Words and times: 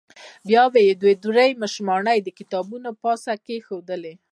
بیا 0.49 0.63
به 0.73 0.79
یې 0.87 0.93
دوې 1.01 1.13
درې 1.25 1.49
مشواڼۍ 1.61 2.19
د 2.23 2.29
کتابونو 2.39 2.89
پر 2.93 2.97
پاسه 3.01 3.33
کېښودلې. 3.45 4.13